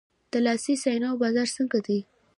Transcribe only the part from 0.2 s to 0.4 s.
د